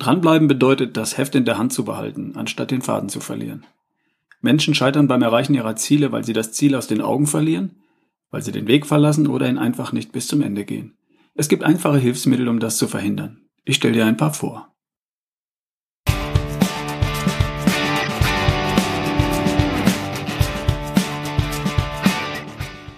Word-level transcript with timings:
Dranbleiben 0.00 0.48
bedeutet, 0.48 0.96
das 0.96 1.18
Heft 1.18 1.34
in 1.34 1.44
der 1.44 1.58
Hand 1.58 1.74
zu 1.74 1.84
behalten, 1.84 2.32
anstatt 2.34 2.70
den 2.70 2.80
Faden 2.80 3.10
zu 3.10 3.20
verlieren. 3.20 3.66
Menschen 4.40 4.74
scheitern 4.74 5.08
beim 5.08 5.20
Erreichen 5.20 5.54
ihrer 5.54 5.76
Ziele, 5.76 6.10
weil 6.10 6.24
sie 6.24 6.32
das 6.32 6.52
Ziel 6.52 6.74
aus 6.74 6.86
den 6.86 7.02
Augen 7.02 7.26
verlieren, 7.26 7.76
weil 8.30 8.40
sie 8.40 8.50
den 8.50 8.66
Weg 8.66 8.86
verlassen 8.86 9.26
oder 9.26 9.46
ihn 9.46 9.58
einfach 9.58 9.92
nicht 9.92 10.10
bis 10.10 10.26
zum 10.26 10.40
Ende 10.40 10.64
gehen. 10.64 10.94
Es 11.34 11.50
gibt 11.50 11.64
einfache 11.64 11.98
Hilfsmittel, 11.98 12.48
um 12.48 12.60
das 12.60 12.78
zu 12.78 12.88
verhindern. 12.88 13.42
Ich 13.66 13.76
stelle 13.76 13.92
dir 13.92 14.06
ein 14.06 14.16
paar 14.16 14.32
vor. 14.32 14.72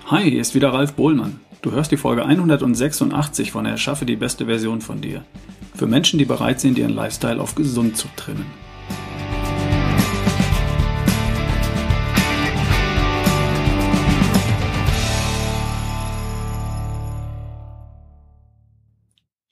Hi, 0.07 0.31
hier 0.31 0.41
ist 0.41 0.55
wieder 0.55 0.73
Ralf 0.73 0.93
Bohlmann. 0.93 1.41
Du 1.63 1.71
hörst 1.71 1.93
die 1.93 1.97
Folge 1.97 2.27
186 2.27 3.53
von 3.53 3.67
Erschaffe 3.67 4.05
die 4.05 4.17
beste 4.17 4.47
Version 4.47 4.81
von 4.81 5.01
dir. 5.01 5.25
Für 5.77 5.87
Menschen, 5.87 6.19
die 6.19 6.25
bereit 6.25 6.59
sind, 6.59 6.77
ihren 6.77 6.93
Lifestyle 6.93 7.41
auf 7.41 7.55
gesund 7.55 7.97
zu 7.97 8.09
trimmen. 8.17 8.47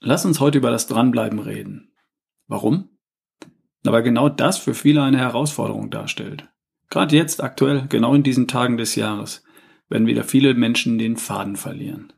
Lass 0.00 0.24
uns 0.24 0.40
heute 0.40 0.58
über 0.58 0.72
das 0.72 0.88
Dranbleiben 0.88 1.38
reden. 1.38 1.92
Warum? 2.48 2.88
Na, 3.84 3.92
weil 3.92 4.02
genau 4.02 4.28
das 4.28 4.58
für 4.58 4.74
viele 4.74 5.04
eine 5.04 5.18
Herausforderung 5.18 5.90
darstellt. 5.90 6.48
Gerade 6.88 7.14
jetzt, 7.14 7.40
aktuell, 7.40 7.86
genau 7.88 8.14
in 8.14 8.24
diesen 8.24 8.48
Tagen 8.48 8.78
des 8.78 8.96
Jahres, 8.96 9.44
werden 9.90 10.06
wieder 10.06 10.24
viele 10.24 10.54
Menschen 10.54 10.96
den 10.96 11.16
Faden 11.16 11.56
verlieren. 11.56 12.12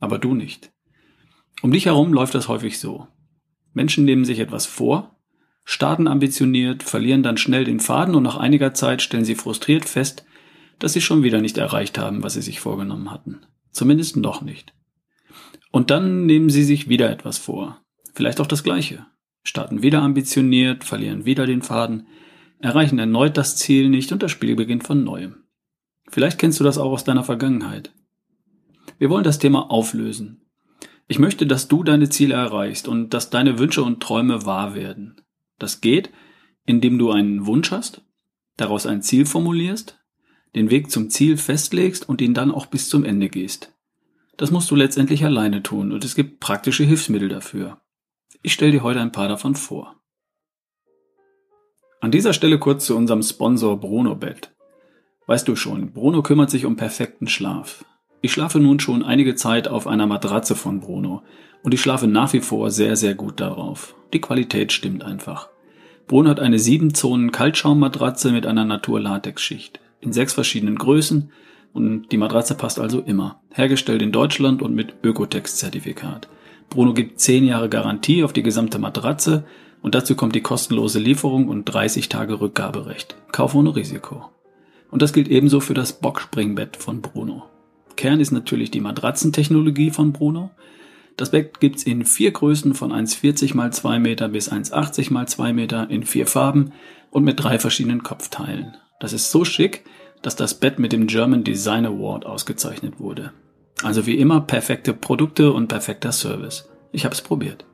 Aber 0.00 0.18
du 0.18 0.34
nicht. 0.34 0.72
Um 1.62 1.70
dich 1.70 1.86
herum 1.86 2.12
läuft 2.12 2.34
das 2.34 2.48
häufig 2.48 2.78
so. 2.78 3.06
Menschen 3.72 4.04
nehmen 4.04 4.24
sich 4.24 4.40
etwas 4.40 4.66
vor, 4.66 5.16
starten 5.64 6.08
ambitioniert, 6.08 6.82
verlieren 6.82 7.22
dann 7.22 7.36
schnell 7.36 7.64
den 7.64 7.78
Faden 7.78 8.14
und 8.14 8.24
nach 8.24 8.36
einiger 8.36 8.74
Zeit 8.74 9.02
stellen 9.02 9.24
sie 9.24 9.36
frustriert 9.36 9.84
fest, 9.84 10.24
dass 10.78 10.94
sie 10.94 11.02
schon 11.02 11.22
wieder 11.22 11.40
nicht 11.40 11.58
erreicht 11.58 11.98
haben, 11.98 12.22
was 12.22 12.34
sie 12.34 12.42
sich 12.42 12.58
vorgenommen 12.58 13.10
hatten. 13.10 13.42
Zumindest 13.70 14.16
noch 14.16 14.40
nicht. 14.40 14.72
Und 15.70 15.90
dann 15.90 16.26
nehmen 16.26 16.50
sie 16.50 16.64
sich 16.64 16.88
wieder 16.88 17.10
etwas 17.10 17.38
vor. 17.38 17.80
Vielleicht 18.14 18.40
auch 18.40 18.46
das 18.46 18.64
Gleiche. 18.64 19.06
Starten 19.44 19.82
wieder 19.82 20.02
ambitioniert, 20.02 20.82
verlieren 20.84 21.24
wieder 21.24 21.46
den 21.46 21.62
Faden, 21.62 22.06
erreichen 22.58 22.98
erneut 22.98 23.36
das 23.36 23.56
Ziel 23.56 23.88
nicht 23.88 24.10
und 24.12 24.22
das 24.22 24.30
Spiel 24.30 24.56
beginnt 24.56 24.84
von 24.84 25.04
neuem. 25.04 25.44
Vielleicht 26.10 26.38
kennst 26.38 26.58
du 26.60 26.64
das 26.64 26.76
auch 26.76 26.90
aus 26.90 27.04
deiner 27.04 27.24
Vergangenheit. 27.24 27.92
Wir 28.98 29.10
wollen 29.10 29.24
das 29.24 29.38
Thema 29.38 29.70
auflösen. 29.70 30.42
Ich 31.06 31.18
möchte, 31.18 31.46
dass 31.46 31.68
du 31.68 31.82
deine 31.82 32.08
Ziele 32.08 32.34
erreichst 32.34 32.86
und 32.86 33.14
dass 33.14 33.30
deine 33.30 33.58
Wünsche 33.58 33.82
und 33.82 34.00
Träume 34.00 34.44
wahr 34.44 34.74
werden. 34.74 35.20
Das 35.58 35.80
geht, 35.80 36.10
indem 36.66 36.98
du 36.98 37.10
einen 37.10 37.46
Wunsch 37.46 37.70
hast, 37.70 38.02
daraus 38.56 38.86
ein 38.86 39.02
Ziel 39.02 39.26
formulierst, 39.26 39.98
den 40.54 40.70
Weg 40.70 40.90
zum 40.90 41.10
Ziel 41.10 41.36
festlegst 41.36 42.08
und 42.08 42.20
ihn 42.20 42.34
dann 42.34 42.50
auch 42.50 42.66
bis 42.66 42.88
zum 42.88 43.04
Ende 43.04 43.28
gehst. 43.28 43.72
Das 44.36 44.50
musst 44.50 44.70
du 44.70 44.76
letztendlich 44.76 45.24
alleine 45.24 45.62
tun 45.62 45.92
und 45.92 46.04
es 46.04 46.14
gibt 46.14 46.40
praktische 46.40 46.84
Hilfsmittel 46.84 47.28
dafür. 47.28 47.80
Ich 48.42 48.52
stelle 48.52 48.72
dir 48.72 48.82
heute 48.82 49.00
ein 49.00 49.12
paar 49.12 49.28
davon 49.28 49.54
vor. 49.54 49.96
An 52.00 52.10
dieser 52.10 52.32
Stelle 52.32 52.58
kurz 52.58 52.86
zu 52.86 52.96
unserem 52.96 53.22
Sponsor 53.22 53.78
Bruno 53.78 54.14
Bett. 54.16 54.54
Weißt 55.26 55.46
du 55.46 55.56
schon, 55.56 55.92
Bruno 55.92 56.22
kümmert 56.22 56.50
sich 56.50 56.66
um 56.66 56.76
perfekten 56.76 57.28
Schlaf. 57.28 57.84
Ich 58.22 58.32
schlafe 58.32 58.60
nun 58.60 58.80
schon 58.80 59.02
einige 59.02 59.34
Zeit 59.34 59.68
auf 59.68 59.86
einer 59.86 60.06
Matratze 60.06 60.54
von 60.54 60.80
Bruno 60.80 61.22
und 61.62 61.72
ich 61.72 61.80
schlafe 61.80 62.06
nach 62.06 62.32
wie 62.32 62.40
vor 62.40 62.70
sehr, 62.70 62.96
sehr 62.96 63.14
gut 63.14 63.40
darauf. 63.40 63.94
Die 64.12 64.20
Qualität 64.20 64.72
stimmt 64.72 65.04
einfach. 65.04 65.48
Bruno 66.06 66.30
hat 66.30 66.40
eine 66.40 66.56
7-Zonen-Kaltschaummatratze 66.56 68.32
mit 68.32 68.44
einer 68.44 68.64
Natur-Latex-Schicht 68.64 69.80
in 70.00 70.12
sechs 70.12 70.32
verschiedenen 70.32 70.76
Größen 70.76 71.30
und 71.72 72.10
die 72.10 72.16
Matratze 72.16 72.54
passt 72.54 72.80
also 72.80 73.00
immer. 73.00 73.40
Hergestellt 73.52 74.02
in 74.02 74.12
Deutschland 74.12 74.62
und 74.62 74.74
mit 74.74 74.94
Ökotex-Zertifikat. 75.02 76.28
Bruno 76.68 76.94
gibt 76.94 77.20
10 77.20 77.44
Jahre 77.44 77.68
Garantie 77.68 78.24
auf 78.24 78.32
die 78.32 78.42
gesamte 78.42 78.78
Matratze 78.78 79.44
und 79.82 79.94
dazu 79.94 80.14
kommt 80.14 80.34
die 80.34 80.40
kostenlose 80.40 80.98
Lieferung 80.98 81.48
und 81.48 81.64
30 81.64 82.08
Tage 82.08 82.40
Rückgaberecht. 82.40 83.16
Kauf 83.32 83.54
ohne 83.54 83.74
Risiko. 83.74 84.30
Und 84.90 85.02
das 85.02 85.12
gilt 85.12 85.28
ebenso 85.28 85.60
für 85.60 85.74
das 85.74 86.00
Boxspringbett 86.00 86.76
von 86.76 87.00
Bruno. 87.00 87.44
Kern 87.96 88.20
ist 88.20 88.30
natürlich 88.30 88.70
die 88.70 88.80
Matratzentechnologie 88.80 89.90
von 89.90 90.12
Bruno. 90.12 90.50
Das 91.16 91.30
Bett 91.30 91.60
gibt's 91.60 91.82
in 91.82 92.04
vier 92.04 92.30
Größen 92.30 92.74
von 92.74 92.92
1,40 92.92 93.66
x 93.66 93.76
2 93.80 93.98
Meter 93.98 94.28
bis 94.28 94.50
1,80 94.50 95.22
x 95.22 95.32
2 95.34 95.52
Meter 95.52 95.90
in 95.90 96.04
vier 96.04 96.26
Farben 96.26 96.72
und 97.10 97.24
mit 97.24 97.42
drei 97.42 97.58
verschiedenen 97.58 98.02
Kopfteilen. 98.02 98.76
Das 99.00 99.12
ist 99.12 99.30
so 99.30 99.44
schick, 99.44 99.84
dass 100.22 100.36
das 100.36 100.54
Bett 100.54 100.78
mit 100.78 100.92
dem 100.92 101.06
German 101.06 101.44
Design 101.44 101.86
Award 101.86 102.26
ausgezeichnet 102.26 102.98
wurde. 102.98 103.32
Also 103.82 104.06
wie 104.06 104.18
immer 104.18 104.40
perfekte 104.40 104.92
Produkte 104.92 105.52
und 105.52 105.68
perfekter 105.68 106.12
Service. 106.12 106.68
Ich 106.92 107.04
habe 107.04 107.14
es 107.14 107.22
probiert. 107.22 107.64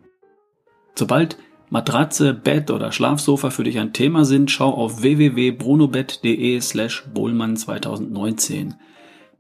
Sobald 0.95 1.37
Matratze, 1.69 2.33
Bett 2.33 2.71
oder 2.71 2.93
Schlafsofa 2.93 3.51
für 3.51 3.65
dich 3.65 3.79
ein 3.79 3.93
Thema 3.93 4.25
sind, 4.25 4.51
schau 4.51 4.71
auf 4.71 5.03
www.brunobett.de 5.03 6.61
slash 6.61 7.05
Bohlmann 7.13 7.57
2019. 7.57 8.75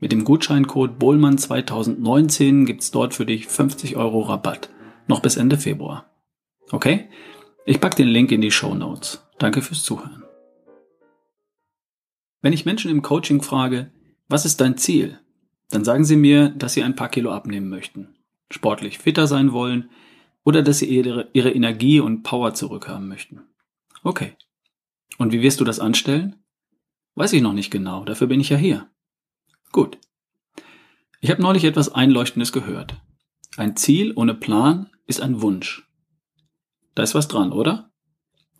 Mit 0.00 0.12
dem 0.12 0.24
Gutscheincode 0.24 0.98
Bohlmann 0.98 1.38
2019 1.38 2.66
gibt's 2.66 2.90
dort 2.90 3.14
für 3.14 3.26
dich 3.26 3.46
50 3.46 3.96
Euro 3.96 4.22
Rabatt. 4.22 4.70
Noch 5.06 5.20
bis 5.20 5.36
Ende 5.36 5.56
Februar. 5.56 6.10
Okay? 6.70 7.08
Ich 7.64 7.80
pack 7.80 7.94
den 7.94 8.08
Link 8.08 8.32
in 8.32 8.40
die 8.40 8.50
Show 8.50 8.74
Notes. 8.74 9.24
Danke 9.38 9.62
fürs 9.62 9.84
Zuhören. 9.84 10.24
Wenn 12.42 12.52
ich 12.52 12.66
Menschen 12.66 12.90
im 12.90 13.02
Coaching 13.02 13.40
frage, 13.40 13.92
was 14.28 14.44
ist 14.44 14.60
dein 14.60 14.76
Ziel? 14.76 15.20
Dann 15.70 15.84
sagen 15.84 16.04
sie 16.04 16.16
mir, 16.16 16.50
dass 16.50 16.74
sie 16.74 16.82
ein 16.82 16.96
paar 16.96 17.08
Kilo 17.08 17.30
abnehmen 17.30 17.68
möchten, 17.68 18.16
sportlich 18.50 18.98
fitter 18.98 19.26
sein 19.28 19.52
wollen 19.52 19.90
oder 20.46 20.62
dass 20.62 20.78
sie 20.78 20.86
ihre, 20.86 21.28
ihre 21.32 21.50
Energie 21.50 21.98
und 21.98 22.22
Power 22.22 22.54
zurückhaben 22.54 23.08
möchten. 23.08 23.40
Okay. 24.04 24.36
Und 25.18 25.32
wie 25.32 25.42
wirst 25.42 25.60
du 25.60 25.64
das 25.64 25.80
anstellen? 25.80 26.36
Weiß 27.16 27.32
ich 27.32 27.42
noch 27.42 27.52
nicht 27.52 27.72
genau, 27.72 28.04
dafür 28.04 28.28
bin 28.28 28.40
ich 28.40 28.50
ja 28.50 28.56
hier. 28.56 28.88
Gut. 29.72 29.98
Ich 31.20 31.30
habe 31.30 31.42
neulich 31.42 31.64
etwas 31.64 31.92
Einleuchtendes 31.92 32.52
gehört. 32.52 32.94
Ein 33.56 33.74
Ziel 33.74 34.12
ohne 34.14 34.34
Plan 34.34 34.88
ist 35.06 35.20
ein 35.20 35.42
Wunsch. 35.42 35.90
Da 36.94 37.02
ist 37.02 37.16
was 37.16 37.26
dran, 37.26 37.50
oder? 37.50 37.90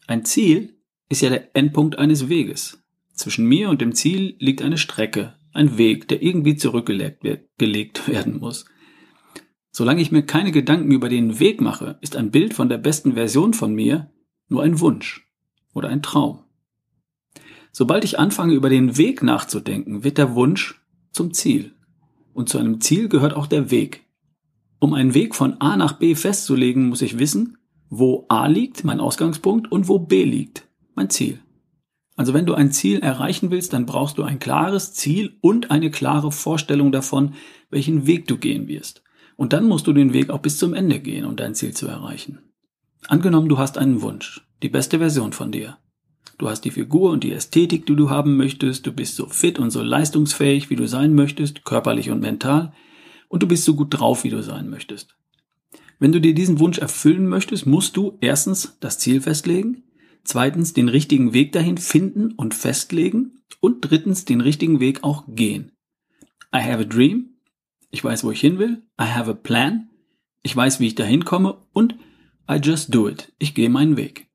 Ein 0.08 0.24
Ziel 0.24 0.80
ist 1.08 1.22
ja 1.22 1.28
der 1.28 1.54
Endpunkt 1.54 1.98
eines 1.98 2.28
Weges. 2.28 2.82
Zwischen 3.14 3.46
mir 3.46 3.70
und 3.70 3.80
dem 3.80 3.94
Ziel 3.94 4.34
liegt 4.40 4.60
eine 4.60 4.78
Strecke, 4.78 5.38
ein 5.52 5.78
Weg, 5.78 6.08
der 6.08 6.20
irgendwie 6.20 6.56
zurückgelegt 6.56 7.22
werden 8.08 8.40
muss. 8.40 8.64
Solange 9.78 10.00
ich 10.00 10.10
mir 10.10 10.22
keine 10.22 10.52
Gedanken 10.52 10.90
über 10.90 11.10
den 11.10 11.38
Weg 11.38 11.60
mache, 11.60 11.98
ist 12.00 12.16
ein 12.16 12.30
Bild 12.30 12.54
von 12.54 12.70
der 12.70 12.78
besten 12.78 13.12
Version 13.12 13.52
von 13.52 13.74
mir 13.74 14.10
nur 14.48 14.62
ein 14.62 14.80
Wunsch 14.80 15.28
oder 15.74 15.90
ein 15.90 16.00
Traum. 16.00 16.38
Sobald 17.72 18.02
ich 18.02 18.18
anfange, 18.18 18.54
über 18.54 18.70
den 18.70 18.96
Weg 18.96 19.22
nachzudenken, 19.22 20.02
wird 20.02 20.16
der 20.16 20.34
Wunsch 20.34 20.80
zum 21.12 21.34
Ziel. 21.34 21.74
Und 22.32 22.48
zu 22.48 22.56
einem 22.56 22.80
Ziel 22.80 23.10
gehört 23.10 23.34
auch 23.34 23.46
der 23.46 23.70
Weg. 23.70 24.06
Um 24.78 24.94
einen 24.94 25.12
Weg 25.12 25.34
von 25.34 25.60
A 25.60 25.76
nach 25.76 25.98
B 25.98 26.14
festzulegen, 26.14 26.88
muss 26.88 27.02
ich 27.02 27.18
wissen, 27.18 27.58
wo 27.90 28.24
A 28.30 28.46
liegt, 28.46 28.82
mein 28.82 28.98
Ausgangspunkt, 28.98 29.70
und 29.70 29.88
wo 29.88 29.98
B 29.98 30.24
liegt, 30.24 30.66
mein 30.94 31.10
Ziel. 31.10 31.38
Also 32.16 32.32
wenn 32.32 32.46
du 32.46 32.54
ein 32.54 32.72
Ziel 32.72 33.00
erreichen 33.00 33.50
willst, 33.50 33.74
dann 33.74 33.84
brauchst 33.84 34.16
du 34.16 34.22
ein 34.22 34.38
klares 34.38 34.94
Ziel 34.94 35.36
und 35.42 35.70
eine 35.70 35.90
klare 35.90 36.32
Vorstellung 36.32 36.92
davon, 36.92 37.34
welchen 37.68 38.06
Weg 38.06 38.26
du 38.26 38.38
gehen 38.38 38.68
wirst. 38.68 39.02
Und 39.36 39.52
dann 39.52 39.68
musst 39.68 39.86
du 39.86 39.92
den 39.92 40.12
Weg 40.12 40.30
auch 40.30 40.40
bis 40.40 40.58
zum 40.58 40.74
Ende 40.74 40.98
gehen, 40.98 41.24
um 41.24 41.36
dein 41.36 41.54
Ziel 41.54 41.74
zu 41.74 41.86
erreichen. 41.86 42.38
Angenommen, 43.06 43.48
du 43.48 43.58
hast 43.58 43.78
einen 43.78 44.02
Wunsch, 44.02 44.46
die 44.62 44.68
beste 44.68 44.98
Version 44.98 45.32
von 45.32 45.52
dir. 45.52 45.78
Du 46.38 46.48
hast 46.48 46.62
die 46.62 46.70
Figur 46.70 47.12
und 47.12 47.24
die 47.24 47.32
Ästhetik, 47.32 47.86
die 47.86 47.96
du 47.96 48.10
haben 48.10 48.36
möchtest, 48.36 48.86
du 48.86 48.92
bist 48.92 49.16
so 49.16 49.26
fit 49.26 49.58
und 49.58 49.70
so 49.70 49.82
leistungsfähig, 49.82 50.68
wie 50.70 50.76
du 50.76 50.86
sein 50.86 51.14
möchtest, 51.14 51.64
körperlich 51.64 52.10
und 52.10 52.20
mental, 52.20 52.72
und 53.28 53.42
du 53.42 53.46
bist 53.46 53.64
so 53.64 53.74
gut 53.74 53.88
drauf, 53.90 54.24
wie 54.24 54.30
du 54.30 54.42
sein 54.42 54.68
möchtest. 54.68 55.16
Wenn 55.98 56.12
du 56.12 56.20
dir 56.20 56.34
diesen 56.34 56.58
Wunsch 56.58 56.78
erfüllen 56.78 57.26
möchtest, 57.26 57.66
musst 57.66 57.96
du 57.96 58.18
erstens 58.20 58.76
das 58.80 58.98
Ziel 58.98 59.22
festlegen, 59.22 59.84
zweitens 60.24 60.74
den 60.74 60.88
richtigen 60.88 61.32
Weg 61.32 61.52
dahin 61.52 61.78
finden 61.78 62.32
und 62.32 62.54
festlegen 62.54 63.40
und 63.60 63.80
drittens 63.80 64.24
den 64.24 64.40
richtigen 64.40 64.80
Weg 64.80 65.04
auch 65.04 65.24
gehen. 65.26 65.72
I 66.54 66.58
have 66.58 66.80
a 66.80 66.84
dream, 66.84 67.35
ich 67.90 68.02
weiß, 68.02 68.24
wo 68.24 68.30
ich 68.30 68.40
hin 68.40 68.58
will, 68.58 68.82
I 69.00 69.04
have 69.04 69.30
a 69.30 69.34
plan, 69.34 69.90
ich 70.42 70.54
weiß, 70.54 70.80
wie 70.80 70.86
ich 70.86 70.94
dahin 70.94 71.24
komme 71.24 71.58
und 71.72 71.96
I 72.50 72.56
just 72.62 72.94
do 72.94 73.08
it, 73.08 73.32
ich 73.38 73.54
gehe 73.54 73.68
meinen 73.68 73.96
Weg. 73.96 74.28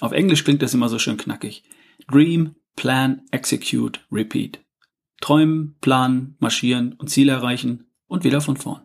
Auf 0.00 0.12
Englisch 0.12 0.44
klingt 0.44 0.62
das 0.62 0.74
immer 0.74 0.88
so 0.88 0.98
schön 0.98 1.16
knackig. 1.16 1.64
Dream, 2.08 2.54
plan, 2.76 3.22
execute, 3.30 4.00
repeat. 4.12 4.60
Träumen, 5.20 5.76
planen, 5.80 6.36
marschieren 6.38 6.92
und 6.94 7.08
Ziel 7.08 7.28
erreichen 7.28 7.86
und 8.06 8.24
wieder 8.24 8.40
von 8.40 8.56
vorn. 8.56 8.82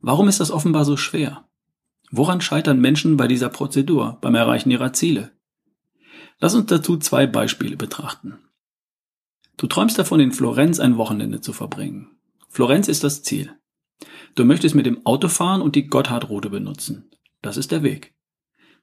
Warum 0.00 0.28
ist 0.28 0.40
das 0.40 0.50
offenbar 0.50 0.84
so 0.84 0.96
schwer? 0.96 1.48
Woran 2.10 2.40
scheitern 2.40 2.80
Menschen 2.80 3.16
bei 3.16 3.26
dieser 3.26 3.48
Prozedur, 3.48 4.18
beim 4.20 4.34
Erreichen 4.34 4.70
ihrer 4.70 4.92
Ziele? 4.92 5.32
Lass 6.38 6.54
uns 6.54 6.66
dazu 6.66 6.98
zwei 6.98 7.26
Beispiele 7.26 7.76
betrachten. 7.76 8.38
Du 9.56 9.66
träumst 9.66 9.98
davon, 9.98 10.20
in 10.20 10.32
Florenz 10.32 10.80
ein 10.80 10.96
Wochenende 10.98 11.40
zu 11.40 11.52
verbringen. 11.52 12.10
Florenz 12.52 12.86
ist 12.86 13.02
das 13.02 13.22
Ziel. 13.22 13.50
Du 14.34 14.44
möchtest 14.44 14.74
mit 14.74 14.84
dem 14.84 15.06
Auto 15.06 15.28
fahren 15.28 15.62
und 15.62 15.74
die 15.74 15.86
Gotthardroute 15.86 16.50
benutzen. 16.50 17.10
Das 17.40 17.56
ist 17.56 17.70
der 17.70 17.82
Weg. 17.82 18.14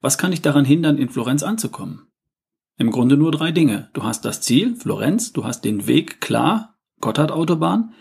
Was 0.01 0.17
kann 0.17 0.31
dich 0.31 0.41
daran 0.41 0.65
hindern, 0.65 0.97
in 0.97 1.09
Florenz 1.09 1.43
anzukommen? 1.43 2.07
Im 2.77 2.89
Grunde 2.89 3.15
nur 3.15 3.31
drei 3.31 3.51
Dinge. 3.51 3.91
Du 3.93 4.01
hast 4.01 4.25
das 4.25 4.41
Ziel, 4.41 4.75
Florenz, 4.75 5.33
du 5.33 5.43
hast 5.43 5.65
den 5.65 5.85
Weg, 5.85 6.19
klar, 6.19 6.79
Gotthard-Autobahn, 6.99 7.93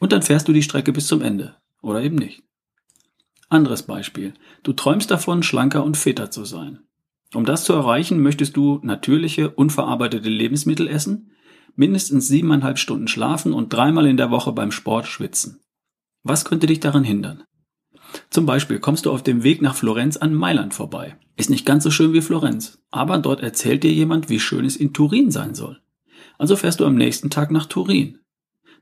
und 0.00 0.12
dann 0.12 0.20
fährst 0.20 0.48
du 0.48 0.52
die 0.52 0.62
Strecke 0.62 0.92
bis 0.92 1.06
zum 1.06 1.22
Ende. 1.22 1.56
Oder 1.80 2.02
eben 2.02 2.16
nicht. 2.16 2.42
Anderes 3.48 3.84
Beispiel. 3.84 4.34
Du 4.64 4.74
träumst 4.74 5.10
davon, 5.10 5.42
schlanker 5.42 5.82
und 5.82 5.96
fitter 5.96 6.30
zu 6.30 6.44
sein. 6.44 6.80
Um 7.32 7.46
das 7.46 7.64
zu 7.64 7.72
erreichen, 7.72 8.20
möchtest 8.20 8.54
du 8.54 8.80
natürliche, 8.82 9.48
unverarbeitete 9.48 10.28
Lebensmittel 10.28 10.88
essen, 10.88 11.30
mindestens 11.76 12.28
siebeneinhalb 12.28 12.78
Stunden 12.78 13.08
schlafen 13.08 13.52
und 13.52 13.72
dreimal 13.72 14.06
in 14.06 14.16
der 14.16 14.30
Woche 14.30 14.52
beim 14.52 14.72
Sport 14.72 15.06
schwitzen. 15.06 15.60
Was 16.22 16.44
könnte 16.44 16.66
dich 16.66 16.80
daran 16.80 17.04
hindern? 17.04 17.44
Zum 18.30 18.46
Beispiel 18.46 18.78
kommst 18.78 19.06
du 19.06 19.12
auf 19.12 19.22
dem 19.22 19.42
Weg 19.42 19.62
nach 19.62 19.74
Florenz 19.74 20.16
an 20.16 20.34
Mailand 20.34 20.74
vorbei. 20.74 21.16
Ist 21.36 21.50
nicht 21.50 21.66
ganz 21.66 21.84
so 21.84 21.90
schön 21.90 22.12
wie 22.12 22.22
Florenz, 22.22 22.78
aber 22.90 23.18
dort 23.18 23.40
erzählt 23.40 23.84
dir 23.84 23.92
jemand, 23.92 24.28
wie 24.28 24.40
schön 24.40 24.64
es 24.64 24.76
in 24.76 24.92
Turin 24.92 25.30
sein 25.30 25.54
soll. 25.54 25.80
Also 26.38 26.56
fährst 26.56 26.80
du 26.80 26.86
am 26.86 26.94
nächsten 26.94 27.30
Tag 27.30 27.50
nach 27.50 27.66
Turin. 27.66 28.18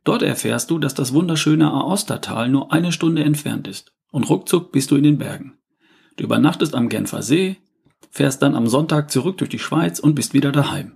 Dort 0.05 0.23
erfährst 0.23 0.70
du, 0.70 0.79
dass 0.79 0.94
das 0.94 1.12
wunderschöne 1.12 1.70
Aostatal 1.70 2.49
nur 2.49 2.73
eine 2.73 2.93
Stunde 2.93 3.25
entfernt 3.25 3.67
ist 3.67 3.93
und 4.11 4.29
ruckzuck 4.29 4.70
bist 4.70 4.91
du 4.91 4.96
in 4.96 5.02
den 5.02 5.19
Bergen. 5.19 5.58
Du 6.17 6.25
übernachtest 6.25 6.75
am 6.75 6.88
Genfer 6.88 7.23
See, 7.23 7.56
fährst 8.11 8.43
dann 8.43 8.55
am 8.55 8.69
Sonntag 8.69 9.11
zurück 9.11 9.38
durch 9.38 9.50
die 9.50 9.58
Schweiz 9.58 9.99
und 9.99 10.14
bist 10.14 10.35
wieder 10.35 10.52
daheim. 10.52 10.93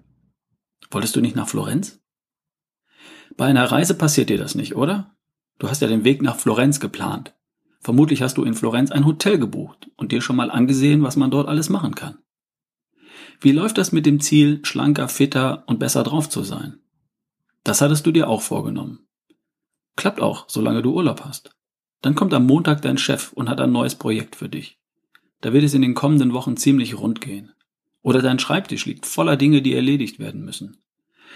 Wolltest 0.91 1.17
du 1.17 1.21
nicht 1.21 1.37
nach 1.37 1.49
Florenz? 1.49 2.01
Bei 3.37 3.47
einer 3.47 3.71
Reise 3.71 3.95
passiert 3.95 4.31
dir 4.31 4.39
das 4.39 4.55
nicht, 4.55 4.75
oder? 4.77 5.15
Du 5.59 5.69
hast 5.69 5.83
ja 5.83 5.89
den 5.89 6.05
Weg 6.05 6.23
nach 6.23 6.37
Florenz 6.37 6.81
geplant. 6.81 7.35
Vermutlich 7.81 8.23
hast 8.23 8.37
du 8.37 8.45
in 8.45 8.55
Florenz 8.55 8.91
ein 8.91 9.07
Hotel 9.07 9.39
gebucht 9.39 9.91
und 9.97 10.13
dir 10.13 10.21
schon 10.21 10.37
mal 10.37 10.51
angesehen, 10.51 11.03
was 11.03 11.17
man 11.17 11.31
dort 11.31 11.49
alles 11.49 11.69
machen 11.69 11.95
kann. 11.95 12.19
Wie 13.41 13.53
läuft 13.53 13.79
das 13.79 13.93
mit 13.93 14.07
dem 14.07 14.21
Ziel, 14.21 14.61
schlanker, 14.65 15.09
fitter 15.09 15.63
und 15.67 15.79
besser 15.79 16.03
drauf 16.03 16.29
zu 16.29 16.43
sein? 16.43 16.81
Das 17.63 17.81
hattest 17.81 18.07
du 18.07 18.13
dir 18.13 18.29
auch 18.29 18.43
vorgenommen. 18.43 19.07
Klappt 19.97 20.21
auch, 20.21 20.47
solange 20.49 20.83
du 20.83 20.93
Urlaub 20.93 21.25
hast. 21.25 21.51
Dann 22.03 22.15
kommt 22.15 22.35
am 22.35 22.47
Montag 22.47 22.83
dein 22.83 22.99
Chef 22.99 23.33
und 23.33 23.49
hat 23.49 23.61
ein 23.61 23.73
neues 23.73 23.95
Projekt 23.95 24.37
für 24.37 24.49
dich. 24.49 24.79
Da 25.41 25.53
wird 25.53 25.65
es 25.65 25.75
in 25.75 25.83
den 25.83 25.95
kommenden 25.95 26.33
Wochen 26.33 26.57
ziemlich 26.57 26.99
rund 26.99 27.21
gehen. 27.21 27.53
Oder 28.09 28.23
dein 28.23 28.39
Schreibtisch 28.39 28.87
liegt 28.87 29.05
voller 29.05 29.37
Dinge, 29.37 29.61
die 29.61 29.75
erledigt 29.75 30.19
werden 30.19 30.43
müssen. 30.43 30.79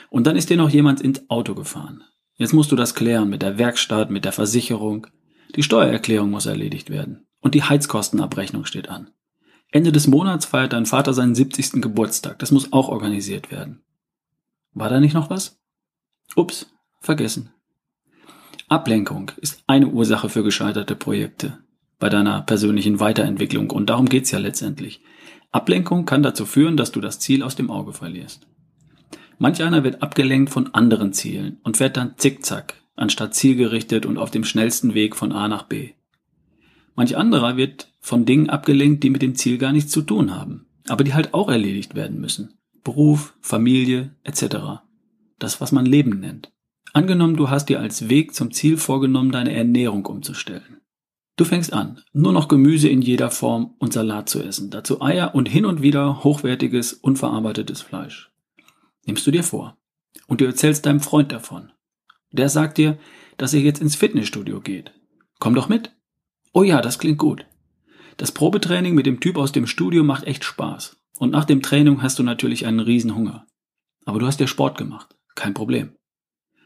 Und 0.08 0.26
dann 0.26 0.36
ist 0.36 0.48
dir 0.48 0.56
noch 0.56 0.70
jemand 0.70 1.02
ins 1.02 1.28
Auto 1.28 1.54
gefahren. 1.54 2.02
Jetzt 2.36 2.54
musst 2.54 2.72
du 2.72 2.76
das 2.76 2.94
klären 2.94 3.28
mit 3.28 3.42
der 3.42 3.58
Werkstatt, 3.58 4.10
mit 4.10 4.24
der 4.24 4.32
Versicherung. 4.32 5.06
Die 5.54 5.62
Steuererklärung 5.62 6.30
muss 6.30 6.46
erledigt 6.46 6.88
werden. 6.88 7.26
Und 7.42 7.54
die 7.54 7.62
Heizkostenabrechnung 7.62 8.64
steht 8.64 8.88
an. 8.88 9.10
Ende 9.70 9.92
des 9.92 10.06
Monats 10.06 10.46
feiert 10.46 10.72
dein 10.72 10.86
Vater 10.86 11.12
seinen 11.12 11.34
70. 11.34 11.82
Geburtstag. 11.82 12.38
Das 12.38 12.52
muss 12.52 12.72
auch 12.72 12.88
organisiert 12.88 13.50
werden. 13.50 13.82
War 14.72 14.88
da 14.88 14.98
nicht 14.98 15.12
noch 15.12 15.28
was? 15.28 15.60
Ups, 16.36 16.72
vergessen. 17.00 17.50
Ablenkung 18.70 19.30
ist 19.36 19.62
eine 19.66 19.88
Ursache 19.88 20.30
für 20.30 20.42
gescheiterte 20.42 20.96
Projekte 20.96 21.58
bei 21.98 22.08
deiner 22.08 22.40
persönlichen 22.40 22.98
Weiterentwicklung 22.98 23.68
und 23.68 23.90
darum 23.90 24.06
geht's 24.06 24.30
ja 24.30 24.38
letztendlich. 24.38 25.02
Ablenkung 25.52 26.06
kann 26.06 26.22
dazu 26.22 26.46
führen, 26.46 26.76
dass 26.76 26.92
du 26.92 27.00
das 27.00 27.18
Ziel 27.18 27.42
aus 27.42 27.54
dem 27.54 27.70
Auge 27.70 27.92
verlierst. 27.92 28.46
Manch 29.38 29.62
einer 29.62 29.84
wird 29.84 30.02
abgelenkt 30.02 30.50
von 30.50 30.74
anderen 30.74 31.12
Zielen 31.12 31.58
und 31.62 31.76
fährt 31.76 31.96
dann 31.96 32.14
zickzack, 32.16 32.74
anstatt 32.96 33.34
zielgerichtet 33.34 34.06
und 34.06 34.16
auf 34.16 34.30
dem 34.30 34.44
schnellsten 34.44 34.94
Weg 34.94 35.14
von 35.14 35.32
A 35.32 35.48
nach 35.48 35.64
B. 35.64 35.90
Manch 36.94 37.16
anderer 37.16 37.56
wird 37.56 37.92
von 38.00 38.24
Dingen 38.24 38.50
abgelenkt, 38.50 39.04
die 39.04 39.10
mit 39.10 39.22
dem 39.22 39.34
Ziel 39.34 39.58
gar 39.58 39.72
nichts 39.72 39.92
zu 39.92 40.02
tun 40.02 40.34
haben, 40.34 40.66
aber 40.88 41.04
die 41.04 41.14
halt 41.14 41.34
auch 41.34 41.48
erledigt 41.48 41.94
werden 41.94 42.20
müssen. 42.20 42.54
Beruf, 42.84 43.34
Familie 43.40 44.14
etc. 44.24 44.82
Das, 45.38 45.60
was 45.60 45.72
man 45.72 45.86
Leben 45.86 46.20
nennt. 46.20 46.52
Angenommen, 46.92 47.36
du 47.36 47.48
hast 47.48 47.68
dir 47.68 47.80
als 47.80 48.08
Weg 48.08 48.34
zum 48.34 48.52
Ziel 48.52 48.76
vorgenommen, 48.76 49.32
deine 49.32 49.54
Ernährung 49.54 50.04
umzustellen. 50.04 50.81
Du 51.36 51.44
fängst 51.44 51.72
an, 51.72 52.02
nur 52.12 52.32
noch 52.32 52.48
Gemüse 52.48 52.88
in 52.88 53.00
jeder 53.00 53.30
Form 53.30 53.74
und 53.78 53.92
Salat 53.92 54.28
zu 54.28 54.42
essen, 54.42 54.70
dazu 54.70 55.00
Eier 55.00 55.34
und 55.34 55.48
hin 55.48 55.64
und 55.64 55.80
wieder 55.80 56.24
hochwertiges, 56.24 56.92
unverarbeitetes 56.92 57.80
Fleisch. 57.80 58.30
Nimmst 59.06 59.26
du 59.26 59.30
dir 59.30 59.42
vor. 59.42 59.78
Und 60.26 60.40
du 60.40 60.44
erzählst 60.44 60.84
deinem 60.84 61.00
Freund 61.00 61.32
davon. 61.32 61.72
Der 62.32 62.48
sagt 62.48 62.78
dir, 62.78 62.98
dass 63.38 63.54
er 63.54 63.60
jetzt 63.60 63.80
ins 63.80 63.96
Fitnessstudio 63.96 64.60
geht. 64.60 64.92
Komm 65.38 65.54
doch 65.54 65.68
mit. 65.68 65.92
Oh 66.52 66.62
ja, 66.62 66.82
das 66.82 66.98
klingt 66.98 67.18
gut. 67.18 67.46
Das 68.18 68.32
Probetraining 68.32 68.94
mit 68.94 69.06
dem 69.06 69.20
Typ 69.20 69.38
aus 69.38 69.52
dem 69.52 69.66
Studio 69.66 70.04
macht 70.04 70.24
echt 70.24 70.44
Spaß. 70.44 70.96
Und 71.18 71.30
nach 71.30 71.44
dem 71.44 71.62
Training 71.62 72.02
hast 72.02 72.18
du 72.18 72.22
natürlich 72.22 72.66
einen 72.66 72.80
riesen 72.80 73.14
Hunger. 73.14 73.46
Aber 74.04 74.18
du 74.18 74.26
hast 74.26 74.40
ja 74.40 74.46
Sport 74.46 74.76
gemacht. 74.76 75.16
Kein 75.34 75.54
Problem. 75.54 75.96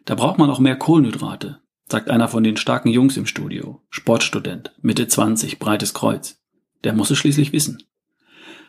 Da 0.05 0.15
braucht 0.15 0.39
man 0.39 0.51
auch 0.51 0.59
mehr 0.59 0.77
Kohlenhydrate, 0.77 1.61
sagt 1.88 2.11
einer 2.11 2.29
von 2.29 2.43
den 2.43 2.56
starken 2.56 2.88
Jungs 2.88 3.17
im 3.17 3.27
Studio. 3.27 3.83
Sportstudent, 3.91 4.73
Mitte 4.81 5.06
20, 5.06 5.59
breites 5.59 5.94
Kreuz. 5.94 6.41
Der 6.85 6.93
muss 6.93 7.11
es 7.11 7.19
schließlich 7.19 7.53
wissen. 7.53 7.83